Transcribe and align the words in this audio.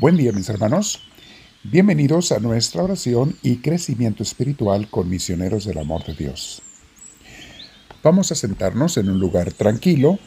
Buen 0.00 0.16
día 0.16 0.30
mis 0.30 0.48
hermanos. 0.48 1.00
Bienvenidos 1.64 2.30
a 2.30 2.38
nuestra 2.38 2.84
oración 2.84 3.36
y 3.42 3.56
crecimiento 3.56 4.22
espiritual 4.22 4.88
con 4.88 5.10
misioneros 5.10 5.64
del 5.64 5.76
amor 5.76 6.04
de 6.04 6.14
Dios. 6.14 6.62
Vamos 8.04 8.30
a 8.30 8.36
sentarnos 8.36 8.96
en 8.96 9.10
un 9.10 9.18
lugar 9.18 9.52
tranquilo, 9.52 10.20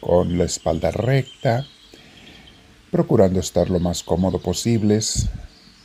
con 0.00 0.36
la 0.36 0.42
espalda 0.42 0.90
recta, 0.90 1.68
procurando 2.90 3.38
estar 3.38 3.70
lo 3.70 3.78
más 3.78 4.02
cómodo 4.02 4.40
posibles 4.40 5.28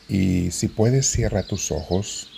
y 0.10 0.50
si 0.50 0.68
puedes 0.70 1.06
cierra 1.06 1.46
tus 1.46 1.70
ojos. 1.70 2.32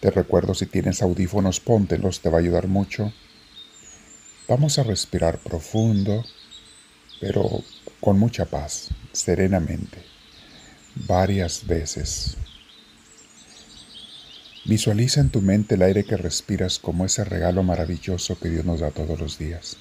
Te 0.00 0.10
recuerdo 0.10 0.54
si 0.54 0.66
tienes 0.66 1.02
audífonos 1.02 1.60
póntelos, 1.60 2.18
te 2.18 2.30
va 2.30 2.38
a 2.38 2.40
ayudar 2.40 2.66
mucho. 2.66 3.12
Vamos 4.48 4.80
a 4.80 4.82
respirar 4.82 5.38
profundo, 5.38 6.24
pero 7.22 7.62
con 8.00 8.18
mucha 8.18 8.46
paz 8.46 8.88
serenamente 9.12 9.98
varias 11.06 11.64
veces. 11.64 12.36
Visualiza 14.64 15.20
en 15.20 15.30
tu 15.30 15.40
mente 15.40 15.76
el 15.76 15.82
aire 15.82 16.02
que 16.02 16.16
respiras 16.16 16.80
como 16.80 17.04
ese 17.04 17.22
regalo 17.22 17.62
maravilloso 17.62 18.36
que 18.40 18.48
Dios 18.50 18.64
nos 18.64 18.80
da 18.80 18.90
todos 18.90 19.20
los 19.20 19.38
días. 19.38 19.76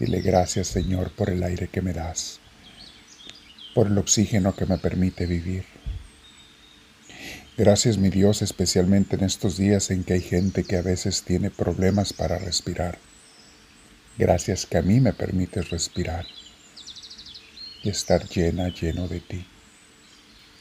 Dile 0.00 0.20
gracias 0.20 0.66
Señor 0.66 1.12
por 1.12 1.30
el 1.30 1.44
aire 1.44 1.68
que 1.68 1.80
me 1.80 1.92
das, 1.92 2.40
por 3.72 3.86
el 3.86 3.96
oxígeno 3.96 4.56
que 4.56 4.66
me 4.66 4.78
permite 4.78 5.26
vivir. 5.26 5.64
Gracias 7.56 7.98
mi 7.98 8.10
Dios 8.10 8.42
especialmente 8.42 9.14
en 9.14 9.22
estos 9.22 9.56
días 9.56 9.92
en 9.92 10.02
que 10.02 10.14
hay 10.14 10.22
gente 10.22 10.64
que 10.64 10.76
a 10.76 10.82
veces 10.82 11.22
tiene 11.22 11.50
problemas 11.50 12.12
para 12.12 12.36
respirar. 12.38 12.98
Gracias 14.16 14.66
que 14.66 14.78
a 14.78 14.82
mí 14.82 15.00
me 15.00 15.12
permites 15.12 15.70
respirar 15.70 16.24
y 17.82 17.88
estar 17.88 18.28
llena, 18.28 18.68
lleno 18.68 19.08
de 19.08 19.20
ti. 19.20 19.44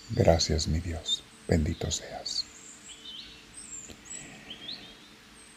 Gracias, 0.10 0.68
mi 0.68 0.80
Dios. 0.80 1.24
Bendito 1.48 1.92
seas. 1.92 2.46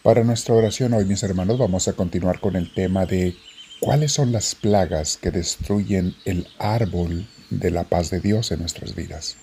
Para 0.02 0.24
nuestra 0.24 0.54
oración 0.54 0.92
hoy, 0.92 1.04
mis 1.04 1.22
hermanos, 1.22 1.58
vamos 1.58 1.88
a 1.88 1.94
continuar 1.94 2.38
con 2.38 2.54
el 2.54 2.72
tema 2.74 3.06
de 3.06 3.34
cuáles 3.80 4.12
son 4.12 4.30
las 4.30 4.54
plagas 4.54 5.16
que 5.16 5.30
destruyen 5.30 6.14
el 6.24 6.46
árbol 6.58 7.26
de 7.50 7.70
la 7.70 7.84
paz 7.84 8.10
de 8.10 8.20
Dios 8.20 8.52
en 8.52 8.60
nuestras 8.60 8.94
vidas. 8.94 9.36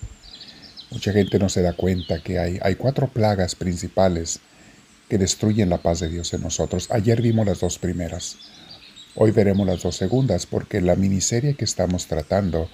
Mucha 0.92 1.12
gente 1.12 1.40
no 1.40 1.50
se 1.50 1.64
da 1.64 1.74
cuenta 1.74 2.22
que 2.22 2.38
hay, 2.38 2.60
hay 2.62 2.76
cuatro 2.76 3.08
plagas 3.08 3.56
principales 3.56 4.40
que 5.14 5.20
destruyen 5.20 5.70
la 5.70 5.78
paz 5.78 6.00
de 6.00 6.10
Dios 6.10 6.34
en 6.34 6.42
nosotros. 6.42 6.88
Ayer 6.90 7.22
vimos 7.22 7.46
las 7.46 7.60
dos 7.60 7.78
primeras. 7.78 8.36
Hoy 9.14 9.30
veremos 9.30 9.68
las 9.68 9.84
dos 9.84 9.96
segundas 9.96 10.48
porque 10.48 10.82
la 10.82 10.96
miniserie 10.96 11.54
que 11.54 11.66
estamos 11.66 12.08
tratando 12.08 12.68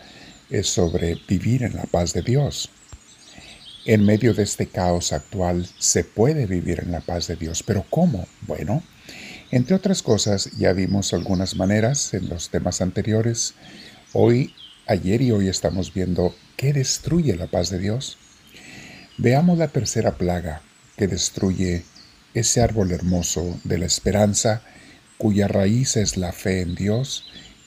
es 0.50 0.68
sobre 0.68 1.20
vivir 1.28 1.64
en 1.64 1.76
la 1.76 1.84
paz 1.84 2.14
de 2.14 2.22
Dios. 2.22 2.70
En 3.84 4.06
medio 4.06 4.34
de 4.34 4.44
este 4.44 4.68
caos 4.68 5.12
actual 5.12 5.68
se 5.80 6.06
puede 6.06 6.46
vivir 6.46 6.80
en 6.80 6.94
la 6.94 7.02
paz 7.02 7.28
de 7.28 7.36
Dios, 7.36 7.62
pero 7.62 7.86
¿cómo? 7.90 8.26
Bueno, 8.48 8.84
entre 9.52 9.76
otras 9.76 10.02
cosas 10.02 10.50
ya 10.58 10.72
vimos 10.72 11.14
algunas 11.14 11.58
maneras 11.58 12.14
en 12.14 12.30
los 12.30 12.48
temas 12.48 12.80
anteriores. 12.80 13.56
Hoy, 14.14 14.54
ayer 14.88 15.22
y 15.22 15.32
hoy 15.32 15.50
estamos 15.50 15.94
viendo 15.94 16.34
qué 16.56 16.72
destruye 16.72 17.36
la 17.36 17.48
paz 17.48 17.70
de 17.70 17.80
Dios. 17.80 18.18
Veamos 19.18 19.58
la 19.58 19.68
tercera 19.68 20.16
plaga 20.16 20.62
que 20.96 21.10
destruye 21.10 21.84
ese 22.34 22.62
árbol 22.62 22.92
hermoso 22.92 23.60
de 23.64 23.78
la 23.78 23.86
esperanza 23.86 24.62
cuya 25.18 25.48
raíz 25.48 25.98
es 25.98 26.18
la 26.18 26.32
fe 26.32 26.62
en 26.62 26.76
Dios 26.76 27.26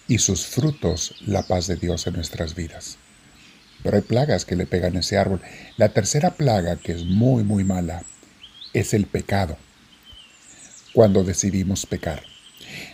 y 0.08 0.18
sus 0.18 0.46
frutos 0.46 1.14
la 1.26 1.42
paz 1.42 1.66
de 1.66 1.76
Dios 1.76 2.06
en 2.06 2.14
nuestras 2.14 2.54
vidas. 2.54 2.98
Pero 3.82 3.96
hay 3.96 4.02
plagas 4.02 4.44
que 4.44 4.56
le 4.56 4.66
pegan 4.66 4.96
a 4.96 5.00
ese 5.00 5.18
árbol. 5.18 5.40
La 5.76 5.90
tercera 5.90 6.34
plaga, 6.34 6.76
que 6.76 6.92
es 6.92 7.04
muy, 7.04 7.42
muy 7.42 7.64
mala, 7.64 8.04
es 8.72 8.94
el 8.94 9.06
pecado. 9.06 9.56
Cuando 10.94 11.24
decidimos 11.24 11.86
pecar. 11.86 12.22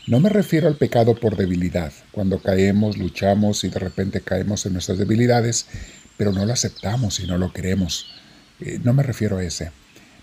No 0.07 0.21
me 0.21 0.29
refiero 0.29 0.67
al 0.67 0.77
pecado 0.77 1.15
por 1.15 1.37
debilidad, 1.37 1.93
cuando 2.11 2.41
caemos, 2.41 2.97
luchamos 2.97 3.63
y 3.65 3.69
de 3.69 3.79
repente 3.79 4.23
caemos 4.23 4.67
en 4.67 4.73
nuestras 4.73 4.99
debilidades, 4.99 5.67
pero 6.17 6.33
no 6.33 6.45
lo 6.47 6.53
aceptamos 6.53 7.21
y 7.21 7.27
no 7.27 7.39
lo 7.39 7.53
queremos. 7.53 8.07
Eh, 8.61 8.81
no 8.83 8.93
me 8.93 9.03
refiero 9.03 9.39
a 9.39 9.45
ese. 9.45 9.71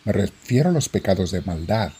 Me 0.06 0.14
refiero 0.14 0.70
a 0.70 0.72
los 0.72 0.88
pecados 0.88 1.32
de 1.32 1.42
maldad, 1.42 1.92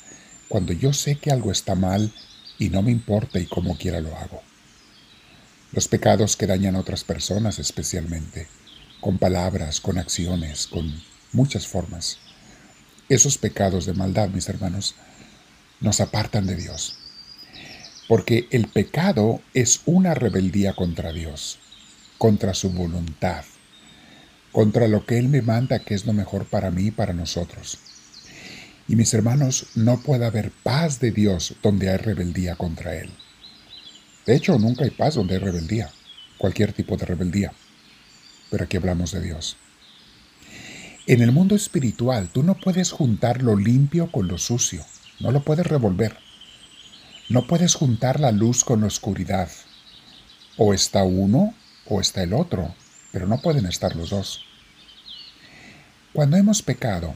cuando 0.48 0.74
yo 0.74 0.94
sé 0.94 1.16
que 1.16 1.32
algo 1.32 1.52
está 1.52 1.74
mal 1.74 2.14
y 2.60 2.70
no 2.70 2.84
me 2.84 2.92
importa 2.92 3.40
y 3.40 3.48
como 3.48 3.80
quiera 3.80 4.00
lo 4.00 4.16
hago. 4.16 4.44
Los 5.72 5.88
pecados 5.88 6.38
que 6.38 6.46
dañan 6.46 6.76
a 6.76 6.80
otras 6.80 7.04
personas 7.04 7.58
especialmente, 7.58 8.48
con 9.02 9.18
palabras, 9.18 9.82
con 9.82 9.98
acciones, 9.98 10.68
con 10.68 11.02
muchas 11.32 11.66
formas. 11.66 12.20
Esos 13.10 13.40
pecados 13.40 13.88
de 13.88 13.94
maldad, 13.94 14.30
mis 14.30 14.50
hermanos, 14.50 14.94
nos 15.82 16.00
apartan 16.00 16.46
de 16.46 16.58
Dios. 16.58 17.00
Porque 18.08 18.48
el 18.52 18.68
pecado 18.68 19.42
es 19.56 19.82
una 19.86 20.14
rebeldía 20.14 20.74
contra 20.74 21.12
Dios, 21.12 21.58
contra 22.20 22.54
su 22.54 22.70
voluntad, 22.70 23.46
contra 24.52 24.88
lo 24.88 25.08
que 25.08 25.18
Él 25.18 25.28
me 25.28 25.42
manda 25.42 25.80
que 25.80 25.96
es 25.96 26.06
lo 26.06 26.14
mejor 26.14 26.46
para 26.46 26.70
mí 26.70 26.86
y 26.86 26.92
para 26.92 27.14
nosotros. 27.14 27.80
Y 28.88 28.96
mis 28.96 29.14
hermanos, 29.14 29.68
no 29.76 30.00
puede 30.02 30.26
haber 30.26 30.52
paz 30.52 31.00
de 31.00 31.12
Dios 31.12 31.56
donde 31.64 31.90
hay 31.90 31.98
rebeldía 31.98 32.56
contra 32.56 32.96
Él. 32.96 33.10
De 34.26 34.36
hecho, 34.36 34.58
nunca 34.60 34.84
hay 34.84 34.92
paz 34.92 35.16
donde 35.16 35.36
hay 35.36 35.40
rebeldía, 35.40 35.92
cualquier 36.38 36.74
tipo 36.74 36.98
de 36.98 37.06
rebeldía. 37.06 37.52
Pero 38.50 38.64
aquí 38.64 38.78
hablamos 38.78 39.12
de 39.12 39.22
Dios. 39.22 39.58
En 41.08 41.22
el 41.22 41.32
mundo 41.32 41.56
espiritual, 41.56 42.30
tú 42.30 42.44
no 42.44 42.56
puedes 42.56 42.92
juntar 42.92 43.42
lo 43.42 43.56
limpio 43.56 44.12
con 44.12 44.28
lo 44.28 44.38
sucio, 44.38 44.86
no 45.20 45.32
lo 45.32 45.44
puedes 45.44 45.66
revolver. 45.66 46.18
No 47.28 47.48
puedes 47.48 47.74
juntar 47.74 48.20
la 48.20 48.32
luz 48.32 48.64
con 48.64 48.82
la 48.82 48.88
oscuridad. 48.88 49.50
O 50.58 50.74
está 50.74 51.04
uno 51.04 51.56
o 51.88 52.00
está 52.00 52.22
el 52.22 52.34
otro, 52.34 52.76
pero 53.12 53.26
no 53.26 53.42
pueden 53.42 53.66
estar 53.66 53.96
los 53.96 54.12
dos. 54.12 54.46
Cuando 56.14 56.38
hemos 56.38 56.62
pecado, 56.62 57.16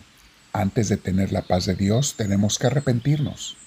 antes 0.54 0.90
de 0.90 0.98
tener 0.98 1.32
la 1.32 1.44
paz 1.44 1.66
de 1.66 1.76
Dios 1.76 2.16
tenemos 2.16 2.58
que 2.58 2.68
arrepentirnos. 2.68 3.58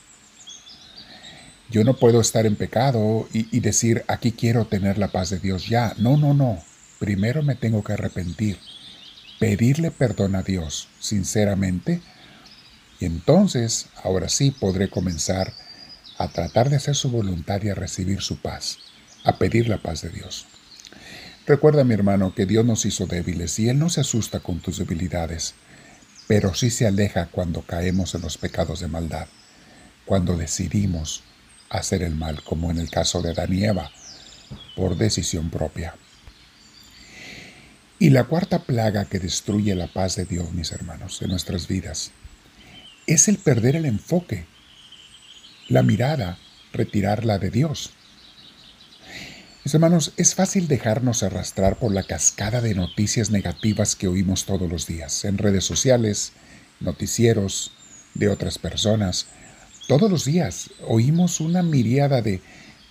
Yo 1.71 1.85
no 1.85 1.97
puedo 1.97 2.21
estar 2.21 2.45
en 2.45 2.57
pecado 2.57 3.27
y, 3.33 3.61
decir, 3.61 4.05
aquí 4.07 4.33
quiero 4.33 4.67
tener 4.67 4.99
la 4.99 5.09
paz 5.09 5.31
de 5.31 5.39
Dios 5.39 5.69
ya. 5.69 5.95
No, 5.97 6.19
no, 6.19 6.35
no. 6.35 6.63
Primero 6.99 7.43
me 7.43 7.55
tengo 7.55 7.83
que 7.83 7.95
arrepentir, 7.95 8.59
pedirle 9.41 9.91
perdón 9.91 10.35
a 10.35 10.43
Dios 10.43 10.89
sinceramente 11.01 12.03
y 13.01 13.07
entonces, 13.07 13.89
ahora 14.05 14.29
sí, 14.29 14.53
podré 14.53 14.89
comenzar 14.89 15.53
a 16.19 16.29
tratar 16.29 16.71
de 16.71 16.77
hacer 16.77 16.95
su 16.95 17.11
voluntad 17.11 17.61
y 17.63 17.71
a 17.71 17.75
recibir 17.75 18.21
su 18.21 18.37
paz, 18.41 18.79
a 19.25 19.39
pedir 19.39 19.69
la 19.69 19.79
paz 19.79 20.03
de 20.03 20.11
Dios. 20.11 20.47
Recuerda, 21.45 21.83
mi 21.83 21.95
hermano, 21.95 22.33
que 22.33 22.47
Dios 22.47 22.65
nos 22.65 22.87
hizo 22.87 23.07
débiles 23.07 23.59
y 23.59 23.69
Él 23.69 23.79
no 23.81 23.89
se 23.89 24.03
asusta 24.03 24.39
con 24.39 24.61
tus 24.61 24.79
debilidades 24.79 25.55
pero 26.27 26.55
sí 26.55 26.71
se 26.71 26.87
aleja 26.87 27.27
cuando 27.27 27.63
caemos 27.63 28.15
en 28.15 28.23
los 28.23 28.39
pecados 28.39 28.81
de 28.81 28.89
maldad, 28.89 29.27
cuando 30.05 30.37
decidimos 30.37 31.23
hacer 31.71 32.03
el 32.03 32.15
mal, 32.15 32.43
como 32.43 32.71
en 32.71 32.79
el 32.79 32.91
caso 32.91 33.23
de 33.23 33.35
Danieva, 33.35 33.91
por 34.77 34.97
decisión 34.97 35.51
propia. 35.51 35.95
Y 37.99 38.11
la 38.11 38.25
cuarta 38.25 38.65
plaga 38.65 39.05
que 39.05 39.19
destruye 39.19 39.75
la 39.75 39.87
paz 39.87 40.17
de 40.17 40.25
Dios, 40.25 40.53
mis 40.53 40.73
hermanos, 40.73 41.23
en 41.23 41.31
nuestras 41.31 41.69
vidas, 41.69 42.11
es 43.07 43.29
el 43.29 43.39
perder 43.39 43.77
el 43.77 43.87
enfoque, 43.87 44.47
la 45.69 45.83
mirada, 45.83 46.39
retirarla 46.73 47.39
de 47.39 47.51
Dios. 47.51 47.93
Hermanos, 49.75 50.13
es 50.19 50.35
fácil 50.35 50.69
dejarnos 50.69 51.23
arrastrar 51.23 51.79
por 51.79 51.95
la 51.95 52.03
cascada 52.03 52.61
de 52.61 52.75
noticias 52.75 53.31
negativas 53.31 53.97
que 53.97 54.07
oímos 54.07 54.45
todos 54.45 54.69
los 54.69 54.87
días, 54.87 55.25
en 55.25 55.39
redes 55.39 55.65
sociales, 55.65 56.33
noticieros, 56.81 57.73
de 58.13 58.29
otras 58.29 58.59
personas. 58.59 59.29
Todos 59.89 60.11
los 60.11 60.27
días 60.27 60.71
oímos 60.87 61.41
una 61.41 61.63
miriada 61.63 62.21
de 62.21 62.43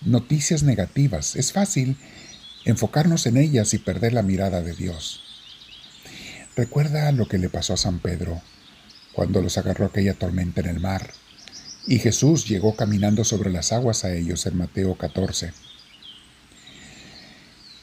noticias 0.04 0.64
negativas. 0.64 1.36
Es 1.36 1.52
fácil 1.52 1.96
enfocarnos 2.64 3.26
en 3.26 3.36
ellas 3.36 3.74
y 3.74 3.78
perder 3.78 4.12
la 4.12 4.22
mirada 4.22 4.60
de 4.60 4.74
Dios. 4.74 5.22
Recuerda 6.56 7.12
lo 7.12 7.28
que 7.28 7.38
le 7.38 7.48
pasó 7.48 7.74
a 7.74 7.76
San 7.76 8.00
Pedro 8.00 8.42
cuando 9.12 9.40
los 9.40 9.56
agarró 9.56 9.86
aquella 9.86 10.14
tormenta 10.14 10.62
en 10.62 10.66
el 10.66 10.80
mar, 10.80 11.12
y 11.86 12.00
Jesús 12.00 12.48
llegó 12.48 12.74
caminando 12.74 13.22
sobre 13.24 13.52
las 13.52 13.72
aguas 13.72 14.04
a 14.04 14.12
ellos 14.12 14.46
en 14.46 14.56
Mateo 14.56 14.96
14. 14.96 15.52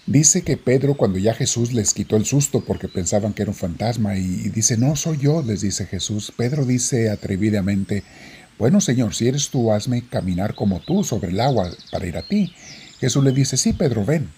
Dice 0.10 0.42
que 0.42 0.58
Pedro, 0.58 0.96
cuando 0.96 1.20
ya 1.20 1.36
Jesús 1.36 1.72
les 1.72 1.94
quitó 1.94 2.16
el 2.16 2.26
susto 2.26 2.62
porque 2.62 2.88
pensaban 2.88 3.32
que 3.32 3.44
era 3.44 3.52
un 3.52 3.56
fantasma, 3.56 4.18
y, 4.18 4.50
dice, 4.50 4.76
no 4.76 4.96
soy 4.96 5.20
yo, 5.20 5.44
les 5.44 5.62
dice 5.62 5.86
Jesús. 5.86 6.34
Pedro 6.36 6.66
dice 6.66 7.12
atrevidamente, 7.12 8.04
bueno 8.58 8.82
Señor, 8.82 9.14
si 9.14 9.28
eres 9.28 9.50
tú, 9.50 9.72
hazme 9.72 10.08
caminar 10.08 10.56
como 10.56 10.80
tú 10.80 11.04
sobre 11.04 11.30
el 11.30 11.40
agua 11.40 11.70
para 11.92 12.08
ir 12.08 12.18
a 12.18 12.24
ti. 12.24 12.52
Jesús 13.00 13.24
le 13.24 13.32
dice, 13.34 13.56
sí, 13.56 13.74
Pedro, 13.74 14.04
ven. 14.04 14.32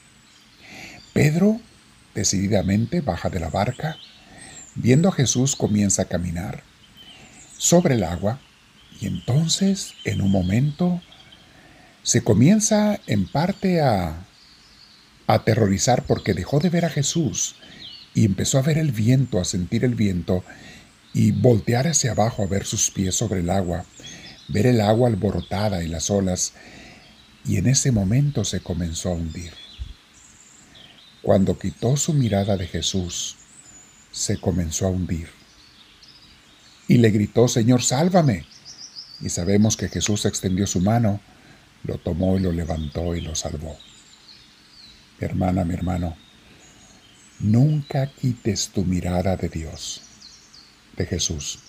Pedro 1.14 1.62
decididamente 2.14 3.00
baja 3.00 3.30
de 3.30 3.40
la 3.40 3.50
barca, 3.50 3.96
viendo 4.76 5.08
a 5.08 5.14
Jesús 5.14 5.56
comienza 5.56 6.02
a 6.02 6.10
caminar 6.10 6.64
sobre 7.58 7.96
el 7.96 8.04
agua 8.04 8.42
y 9.00 9.08
entonces 9.08 9.94
en 10.04 10.22
un 10.22 10.32
momento 10.32 11.02
se 12.04 12.26
comienza 12.26 13.00
en 13.08 13.26
parte 13.26 13.80
a 13.80 14.28
aterrorizar 15.34 16.04
porque 16.06 16.34
dejó 16.34 16.60
de 16.60 16.70
ver 16.70 16.86
a 16.86 16.90
Jesús 16.90 17.56
y 18.14 18.26
empezó 18.26 18.58
a 18.58 18.64
ver 18.64 18.78
el 18.78 18.92
viento, 18.92 19.40
a 19.40 19.46
sentir 19.46 19.86
el 19.86 19.96
viento 19.96 20.44
y 21.14 21.32
voltear 21.32 21.88
hacia 21.88 22.12
abajo 22.12 22.44
a 22.44 22.48
ver 22.48 22.66
sus 22.66 22.92
pies 22.92 23.16
sobre 23.16 23.42
el 23.42 23.50
agua, 23.50 23.86
ver 24.48 24.66
el 24.66 24.82
agua 24.82 25.10
alborotada 25.10 25.84
y 25.84 25.88
las 25.88 26.10
olas, 26.10 26.54
y 27.46 27.58
en 27.58 27.68
ese 27.68 27.92
momento 27.92 28.44
se 28.44 28.62
comenzó 28.62 29.10
a 29.10 29.14
hundir. 29.14 29.54
Cuando 31.22 31.58
quitó 31.58 31.98
su 31.98 32.14
mirada 32.14 32.58
de 32.58 32.68
Jesús, 32.68 33.38
se 34.12 34.40
comenzó 34.40 34.88
a 34.88 34.90
hundir. 34.90 35.30
Y 36.88 36.98
le 36.98 37.12
gritó, 37.12 37.48
Señor, 37.48 37.84
sálvame. 37.84 38.46
Y 39.22 39.30
sabemos 39.30 39.78
que 39.78 39.88
Jesús 39.88 40.26
extendió 40.26 40.68
su 40.68 40.82
mano, 40.82 41.22
lo 41.84 41.98
tomó 41.98 42.38
y 42.38 42.42
lo 42.42 42.52
levantó 42.52 43.16
y 43.16 43.22
lo 43.22 43.36
salvó. 43.36 43.78
Hermana, 45.22 45.64
mi 45.64 45.76
hermano, 45.76 46.18
nunca 47.40 48.08
quites 48.08 48.70
tu 48.70 48.84
mirada 48.84 49.38
de 49.38 49.50
Dios, 49.50 50.02
de 50.98 51.06
Jesús, 51.06 51.60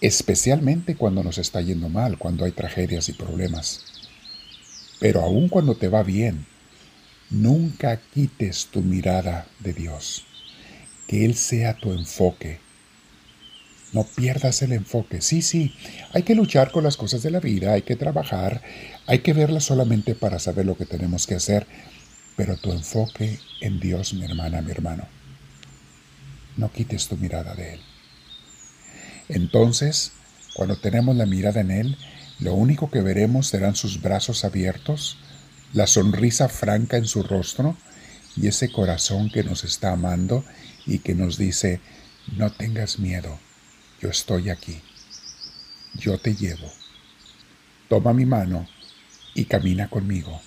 especialmente 0.00 0.96
cuando 0.96 1.22
nos 1.22 1.36
está 1.36 1.60
yendo 1.60 1.90
mal, 1.90 2.16
cuando 2.16 2.46
hay 2.46 2.52
tragedias 2.52 3.10
y 3.10 3.12
problemas. 3.12 3.84
Pero 4.98 5.20
aun 5.20 5.50
cuando 5.50 5.76
te 5.76 5.88
va 5.88 6.02
bien, 6.02 6.46
nunca 7.28 8.00
quites 8.14 8.68
tu 8.72 8.80
mirada 8.80 9.46
de 9.60 9.74
Dios, 9.74 10.24
que 11.06 11.26
Él 11.26 11.34
sea 11.34 11.76
tu 11.76 11.92
enfoque. 11.92 12.60
No 13.92 14.04
pierdas 14.04 14.62
el 14.62 14.72
enfoque. 14.72 15.20
Sí, 15.20 15.42
sí, 15.42 15.74
hay 16.14 16.22
que 16.22 16.34
luchar 16.34 16.70
con 16.72 16.82
las 16.82 16.96
cosas 16.96 17.22
de 17.22 17.30
la 17.30 17.40
vida, 17.40 17.74
hay 17.74 17.82
que 17.82 17.94
trabajar, 17.94 18.62
hay 19.06 19.18
que 19.18 19.34
verlas 19.34 19.64
solamente 19.64 20.14
para 20.14 20.38
saber 20.38 20.64
lo 20.64 20.78
que 20.78 20.86
tenemos 20.86 21.26
que 21.26 21.34
hacer, 21.34 21.66
pero 22.36 22.56
tu 22.56 22.72
enfoque 22.72 23.38
en 23.60 23.80
Dios, 23.80 24.14
mi 24.14 24.24
hermana, 24.24 24.62
mi 24.62 24.70
hermano. 24.70 25.06
No 26.56 26.70
quites 26.72 27.08
tu 27.08 27.16
mirada 27.16 27.54
de 27.54 27.74
Él. 27.74 27.80
Entonces, 29.28 30.12
cuando 30.54 30.76
tenemos 30.76 31.16
la 31.16 31.26
mirada 31.26 31.60
en 31.60 31.70
Él, 31.70 31.96
lo 32.38 32.54
único 32.54 32.90
que 32.90 33.00
veremos 33.00 33.48
serán 33.48 33.76
sus 33.76 34.02
brazos 34.02 34.44
abiertos, 34.44 35.18
la 35.72 35.86
sonrisa 35.86 36.48
franca 36.48 36.96
en 36.96 37.06
su 37.06 37.22
rostro 37.22 37.76
y 38.36 38.48
ese 38.48 38.70
corazón 38.70 39.30
que 39.30 39.44
nos 39.44 39.64
está 39.64 39.92
amando 39.92 40.44
y 40.86 40.98
que 40.98 41.14
nos 41.14 41.38
dice, 41.38 41.80
no 42.36 42.50
tengas 42.50 42.98
miedo, 42.98 43.38
yo 44.00 44.08
estoy 44.08 44.50
aquí, 44.50 44.80
yo 45.94 46.18
te 46.18 46.34
llevo. 46.34 46.70
Toma 47.88 48.12
mi 48.12 48.26
mano 48.26 48.66
y 49.34 49.44
camina 49.44 49.88
conmigo, 49.88 50.40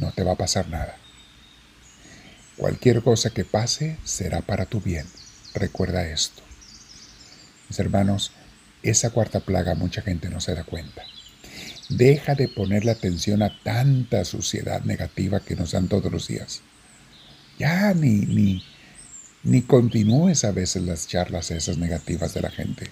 no 0.00 0.12
te 0.12 0.24
va 0.24 0.32
a 0.32 0.36
pasar 0.36 0.68
nada. 0.68 0.96
Cualquier 2.56 3.02
cosa 3.02 3.30
que 3.30 3.44
pase 3.44 3.96
será 4.04 4.40
para 4.42 4.66
tu 4.66 4.80
bien. 4.80 5.06
Recuerda 5.54 6.06
esto. 6.06 6.42
Mis 7.68 7.78
hermanos, 7.78 8.32
esa 8.82 9.10
cuarta 9.10 9.40
plaga 9.40 9.74
mucha 9.74 10.02
gente 10.02 10.28
no 10.28 10.40
se 10.40 10.54
da 10.54 10.64
cuenta. 10.64 11.02
Deja 11.88 12.34
de 12.34 12.48
ponerle 12.48 12.90
atención 12.90 13.42
a 13.42 13.58
tanta 13.62 14.24
suciedad 14.24 14.82
negativa 14.82 15.40
que 15.40 15.56
nos 15.56 15.72
dan 15.72 15.88
todos 15.88 16.10
los 16.10 16.28
días. 16.28 16.62
Ya 17.58 17.94
ni, 17.94 18.20
ni, 18.26 18.64
ni 19.42 19.62
continúes 19.62 20.44
a 20.44 20.52
veces 20.52 20.82
las 20.82 21.08
charlas 21.08 21.50
esas 21.50 21.78
negativas 21.78 22.32
de 22.34 22.42
la 22.42 22.50
gente. 22.50 22.90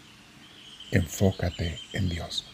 Enfócate 0.90 1.78
en 1.93 2.08
Dios. 2.08 2.44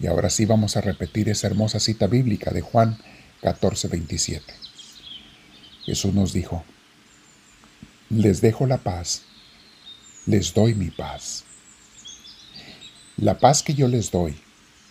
Y 0.00 0.06
ahora 0.06 0.30
sí 0.30 0.44
vamos 0.44 0.76
a 0.76 0.80
repetir 0.82 1.28
esa 1.28 1.46
hermosa 1.46 1.80
cita 1.80 2.06
bíblica 2.06 2.50
de 2.50 2.60
Juan 2.60 2.98
14, 3.44 3.88
27. 3.88 4.54
Jesús 5.84 6.14
nos 6.14 6.32
dijo, 6.32 6.64
les 8.08 8.40
dejo 8.40 8.66
la 8.66 8.78
paz, 8.78 9.20
les 10.24 10.54
doy 10.54 10.74
mi 10.74 10.88
paz. 10.88 11.44
La 13.18 13.38
paz 13.38 13.62
que 13.62 13.74
yo 13.74 13.86
les 13.86 14.10
doy 14.10 14.34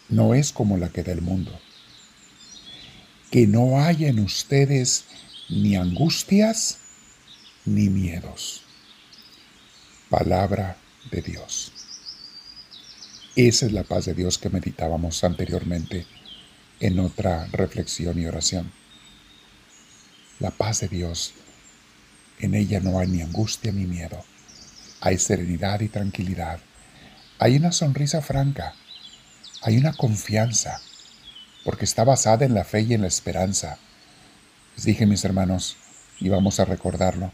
no 0.08 0.36
es 0.36 0.52
como 0.52 0.78
la 0.78 0.90
que 0.90 1.02
da 1.02 1.14
el 1.14 1.24
mundo. 1.24 1.60
Que 3.32 3.48
no 3.48 3.80
haya 3.80 4.08
en 4.08 4.20
ustedes 4.20 5.06
ni 5.50 5.76
angustias 5.76 6.78
ni 7.66 7.90
miedos. 7.90 8.62
Palabra 10.12 10.78
de 11.10 11.24
Dios. 11.24 11.72
Esa 13.36 13.66
es 13.66 13.72
la 13.72 13.84
paz 13.84 14.06
de 14.06 14.14
Dios 14.14 14.38
que 14.38 14.52
meditábamos 14.52 15.24
anteriormente 15.24 16.06
en 16.80 17.00
otra 17.00 17.48
reflexión 17.52 18.20
y 18.20 18.26
oración 18.26 18.72
la 20.44 20.52
paz 20.52 20.82
de 20.82 20.90
Dios. 20.90 21.34
En 22.40 22.54
ella 22.54 22.82
no 22.82 23.00
hay 23.00 23.08
ni 23.08 23.22
angustia 23.22 23.72
ni 23.72 23.86
miedo. 23.86 24.24
Hay 25.00 25.18
serenidad 25.18 25.80
y 25.80 25.88
tranquilidad. 25.88 26.60
Hay 27.40 27.56
una 27.56 27.72
sonrisa 27.72 28.22
franca. 28.22 28.74
Hay 29.62 29.78
una 29.78 29.94
confianza, 29.94 30.82
porque 31.64 31.86
está 31.86 32.04
basada 32.04 32.46
en 32.46 32.54
la 32.54 32.66
fe 32.66 32.82
y 32.82 32.94
en 32.94 33.02
la 33.02 33.08
esperanza. 33.08 33.78
Les 34.76 34.84
dije, 34.84 35.06
mis 35.06 35.24
hermanos, 35.24 35.78
y 36.20 36.28
vamos 36.28 36.60
a 36.60 36.66
recordarlo, 36.66 37.32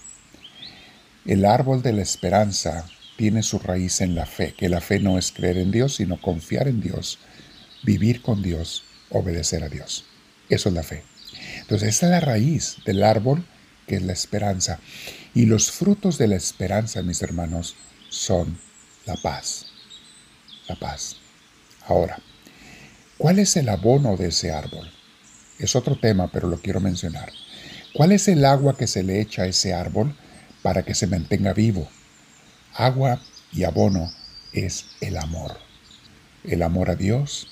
el 1.25 1.45
árbol 1.45 1.81
de 1.81 1.94
la 1.94 2.03
esperanza 2.03 2.86
tiene 3.18 3.41
su 3.41 3.57
raíz 3.57 4.01
en 4.01 4.13
la 4.13 4.27
fe, 4.27 4.53
que 4.53 4.69
la 4.69 4.81
fe 4.81 5.00
no 5.00 5.18
es 5.18 5.31
creer 5.31 5.57
en 5.57 5.71
Dios, 5.71 5.95
sino 5.95 6.21
confiar 6.21 6.68
en 6.68 6.81
Dios, 6.81 7.18
vivir 7.81 8.21
con 8.21 8.44
Dios, 8.44 8.83
obedecer 9.12 9.64
a 9.64 9.70
Dios. 9.70 10.06
Eso 10.50 10.70
es 10.70 10.76
la 10.76 10.84
fe. 10.84 11.04
Entonces, 11.62 11.90
esa 11.90 12.08
es 12.08 12.12
la 12.12 12.20
raíz 12.20 12.78
del 12.86 13.04
árbol 13.04 13.46
que 13.88 13.96
es 13.96 14.01
la 14.04 14.13
esperanza. 14.13 14.80
Y 15.34 15.46
los 15.46 15.72
frutos 15.72 16.18
de 16.18 16.28
la 16.28 16.36
esperanza, 16.36 17.01
mis 17.01 17.22
hermanos, 17.22 17.75
son 18.10 18.60
la 19.06 19.16
paz. 19.16 19.68
La 20.68 20.75
paz. 20.75 21.18
Ahora, 21.86 22.20
¿cuál 23.18 23.39
es 23.39 23.56
el 23.58 23.70
abono 23.70 24.16
de 24.16 24.28
ese 24.28 24.51
árbol? 24.51 24.92
Es 25.58 25.75
otro 25.75 25.98
tema, 25.98 26.32
pero 26.32 26.48
lo 26.48 26.62
quiero 26.62 26.80
mencionar. 26.80 27.32
¿Cuál 27.94 28.12
es 28.12 28.28
el 28.28 28.46
agua 28.46 28.78
que 28.78 28.88
se 28.88 29.04
le 29.04 29.20
echa 29.20 29.44
a 29.44 29.48
ese 29.48 29.74
árbol 29.74 30.16
para 30.62 30.84
que 30.84 30.94
se 30.94 31.08
mantenga 31.08 31.54
vivo? 31.54 31.89
Agua 32.74 33.22
y 33.51 33.63
abono 33.63 34.12
es 34.54 34.86
el 35.01 35.18
amor. 35.18 35.58
El 36.44 36.62
amor 36.62 36.92
a 36.92 36.96
Dios 36.96 37.48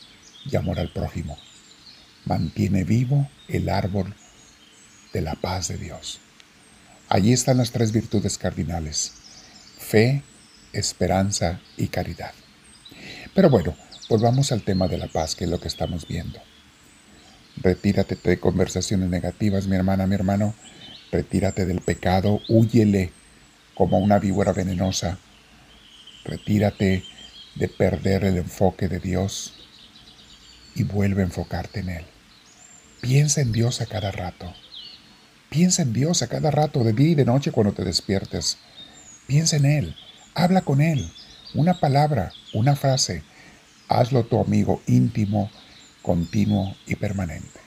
y 0.45 0.55
amor 0.55 0.79
al 0.79 0.93
prójimo 0.93 1.37
mantiene 2.27 2.83
vivo 2.83 3.29
el 3.47 3.69
árbol 3.69 4.13
de 5.13 5.21
la 5.21 5.35
paz 5.35 5.69
de 5.69 5.77
Dios. 5.77 6.19
Allí 7.09 7.31
están 7.31 7.57
las 7.57 7.71
tres 7.71 7.91
virtudes 7.91 8.37
cardinales, 8.37 9.13
fe, 9.77 10.23
esperanza 10.73 11.61
y 11.77 11.87
caridad. 11.87 12.33
Pero 13.33 13.49
bueno, 13.49 13.75
volvamos 14.09 14.51
al 14.51 14.61
tema 14.61 14.87
de 14.87 14.97
la 14.97 15.07
paz, 15.07 15.35
que 15.35 15.45
es 15.45 15.49
lo 15.49 15.59
que 15.59 15.69
estamos 15.69 16.07
viendo. 16.07 16.39
Retírate 17.57 18.17
de 18.21 18.39
conversaciones 18.39 19.09
negativas, 19.09 19.67
mi 19.67 19.75
hermana, 19.75 20.05
mi 20.05 20.15
hermano. 20.15 20.53
Retírate 21.11 21.65
del 21.65 21.81
pecado, 21.81 22.41
huyele 22.49 23.11
como 23.73 23.99
una 23.99 24.19
víbora 24.19 24.51
venenosa. 24.51 25.17
Retírate 26.25 27.03
de 27.55 27.67
perder 27.69 28.25
el 28.25 28.37
enfoque 28.37 28.87
de 28.87 28.99
Dios 28.99 29.53
y 30.75 30.83
vuelve 30.83 31.21
a 31.21 31.25
enfocarte 31.25 31.79
en 31.79 31.89
Él. 31.89 32.05
Piensa 33.01 33.41
en 33.41 33.51
Dios 33.51 33.81
a 33.81 33.85
cada 33.85 34.11
rato. 34.11 34.53
Piensa 35.49 35.83
en 35.83 35.93
Dios 35.93 36.23
a 36.23 36.27
cada 36.27 36.51
rato, 36.51 36.83
de 36.83 36.93
día 36.93 37.11
y 37.11 37.15
de 37.15 37.25
noche 37.25 37.51
cuando 37.51 37.73
te 37.73 37.85
despiertes. 37.85 38.57
Piensa 39.27 39.57
en 39.57 39.65
Él. 39.65 39.95
Habla 40.33 40.61
con 40.61 40.81
Él. 40.81 41.11
Una 41.53 41.79
palabra, 41.79 42.33
una 42.53 42.75
frase. 42.75 43.23
Hazlo 43.87 44.25
tu 44.25 44.41
amigo 44.41 44.81
íntimo, 44.87 45.49
continuo 46.01 46.75
y 46.85 46.95
permanente. 46.95 47.59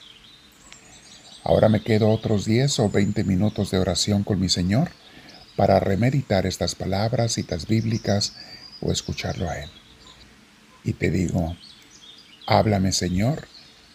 Ahora 1.43 1.69
me 1.69 1.81
quedo 1.81 2.09
otros 2.09 2.45
10 2.45 2.79
o 2.79 2.89
20 2.89 3.23
minutos 3.23 3.71
de 3.71 3.79
oración 3.79 4.23
con 4.23 4.39
mi 4.39 4.49
Señor 4.49 4.91
para 5.55 5.79
remeditar 5.79 6.45
estas 6.45 6.75
palabras, 6.75 7.33
citas 7.33 7.67
bíblicas 7.67 8.33
o 8.81 8.91
escucharlo 8.91 9.49
a 9.49 9.57
Él. 9.59 9.69
Y 10.83 10.93
te 10.93 11.09
digo, 11.09 11.55
háblame 12.45 12.91
Señor, 12.91 13.47